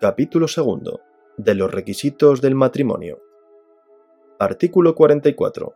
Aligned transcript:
Capítulo 0.00 0.46
2. 0.46 1.00
De 1.38 1.56
los 1.56 1.72
requisitos 1.72 2.40
del 2.40 2.54
matrimonio. 2.54 3.20
Artículo 4.38 4.94
44. 4.94 5.74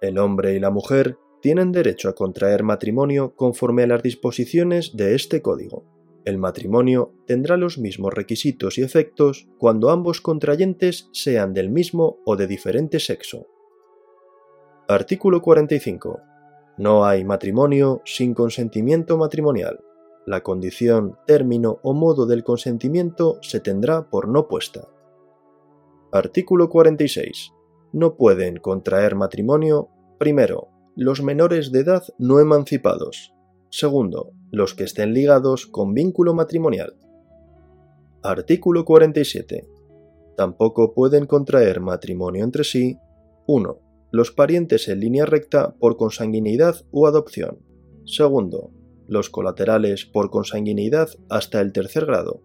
El 0.00 0.16
hombre 0.16 0.54
y 0.54 0.58
la 0.58 0.70
mujer 0.70 1.18
tienen 1.42 1.70
derecho 1.70 2.08
a 2.08 2.14
contraer 2.14 2.62
matrimonio 2.62 3.34
conforme 3.36 3.82
a 3.82 3.86
las 3.86 4.02
disposiciones 4.02 4.96
de 4.96 5.14
este 5.14 5.42
código. 5.42 5.84
El 6.24 6.38
matrimonio 6.38 7.12
tendrá 7.26 7.58
los 7.58 7.76
mismos 7.76 8.14
requisitos 8.14 8.78
y 8.78 8.82
efectos 8.82 9.46
cuando 9.58 9.90
ambos 9.90 10.22
contrayentes 10.22 11.10
sean 11.12 11.52
del 11.52 11.68
mismo 11.68 12.20
o 12.24 12.36
de 12.36 12.46
diferente 12.46 12.98
sexo. 12.98 13.48
Artículo 14.88 15.42
45. 15.42 16.20
No 16.78 17.04
hay 17.04 17.22
matrimonio 17.22 18.00
sin 18.06 18.32
consentimiento 18.32 19.18
matrimonial. 19.18 19.84
La 20.28 20.42
condición, 20.42 21.16
término 21.26 21.78
o 21.82 21.94
modo 21.94 22.26
del 22.26 22.44
consentimiento 22.44 23.38
se 23.40 23.60
tendrá 23.60 24.10
por 24.10 24.28
no 24.28 24.46
puesta. 24.46 24.86
Artículo 26.12 26.68
46. 26.68 27.54
No 27.94 28.14
pueden 28.18 28.58
contraer 28.58 29.14
matrimonio, 29.14 29.88
primero, 30.18 30.68
los 30.94 31.22
menores 31.22 31.72
de 31.72 31.80
edad 31.80 32.02
no 32.18 32.40
emancipados. 32.40 33.32
Segundo, 33.70 34.32
los 34.50 34.74
que 34.74 34.84
estén 34.84 35.14
ligados 35.14 35.66
con 35.66 35.94
vínculo 35.94 36.34
matrimonial. 36.34 36.98
Artículo 38.22 38.84
47. 38.84 39.66
Tampoco 40.36 40.92
pueden 40.92 41.24
contraer 41.24 41.80
matrimonio 41.80 42.44
entre 42.44 42.64
sí 42.64 42.98
1. 43.46 43.78
Los 44.10 44.30
parientes 44.30 44.88
en 44.88 45.00
línea 45.00 45.24
recta 45.24 45.74
por 45.76 45.96
consanguinidad 45.96 46.84
o 46.90 47.06
adopción. 47.06 47.60
Segundo, 48.04 48.72
los 49.08 49.30
colaterales 49.30 50.04
por 50.04 50.30
consanguinidad 50.30 51.08
hasta 51.28 51.60
el 51.60 51.72
tercer 51.72 52.06
grado. 52.06 52.42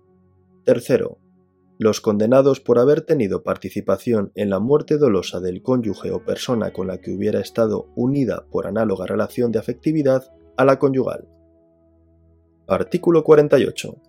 Tercero, 0.64 1.20
los 1.78 2.02
condenados 2.02 2.60
por 2.60 2.80
haber 2.80 3.02
tenido 3.02 3.44
participación 3.44 4.32
en 4.36 4.50
la 4.50 4.60
muerte 4.60 4.98
dolosa 4.98 5.40
del 5.40 5.62
cónyuge 5.62 6.12
o 6.12 6.24
persona 6.24 6.72
con 6.72 6.88
la 6.88 7.00
que 7.00 7.12
hubiera 7.12 7.40
estado 7.40 7.90
unida 7.96 8.46
por 8.50 8.68
análoga 8.68 9.06
relación 9.06 9.52
de 9.52 9.60
afectividad 9.60 10.24
a 10.56 10.66
la 10.66 10.80
conyugal. 10.80 11.28
Artículo 12.68 13.24
48. 13.24 14.02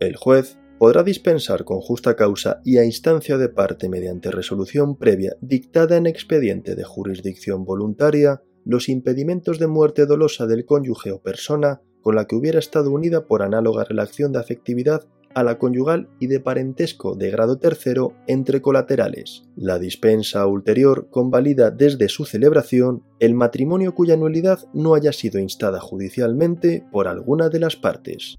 El 0.00 0.16
juez 0.16 0.58
podrá 0.78 1.02
dispensar 1.02 1.64
con 1.64 1.80
justa 1.80 2.16
causa 2.16 2.60
y 2.64 2.78
a 2.78 2.84
instancia 2.84 3.36
de 3.36 3.50
parte 3.50 3.88
mediante 3.88 4.30
resolución 4.30 4.96
previa 4.96 5.36
dictada 5.40 5.96
en 5.96 6.06
expediente 6.06 6.74
de 6.74 6.84
jurisdicción 6.84 7.64
voluntaria 7.64 8.42
los 8.64 8.88
impedimentos 8.88 9.58
de 9.58 9.66
muerte 9.66 10.06
dolosa 10.06 10.46
del 10.46 10.64
cónyuge 10.64 11.12
o 11.12 11.20
persona 11.20 11.82
con 12.02 12.14
la 12.14 12.26
que 12.26 12.36
hubiera 12.36 12.58
estado 12.58 12.90
unida 12.90 13.26
por 13.26 13.42
análoga 13.42 13.84
relación 13.84 14.32
de 14.32 14.40
afectividad 14.40 15.06
a 15.34 15.42
la 15.42 15.58
conyugal 15.58 16.08
y 16.18 16.26
de 16.26 16.40
parentesco 16.40 17.14
de 17.14 17.30
grado 17.30 17.58
tercero 17.58 18.14
entre 18.26 18.60
colaterales. 18.60 19.44
La 19.56 19.78
dispensa 19.78 20.46
ulterior 20.46 21.08
convalida 21.10 21.70
desde 21.70 22.08
su 22.08 22.24
celebración 22.24 23.04
el 23.20 23.34
matrimonio 23.34 23.94
cuya 23.94 24.16
nulidad 24.16 24.60
no 24.74 24.94
haya 24.94 25.12
sido 25.12 25.38
instada 25.38 25.80
judicialmente 25.80 26.84
por 26.90 27.06
alguna 27.06 27.48
de 27.48 27.60
las 27.60 27.76
partes. 27.76 28.38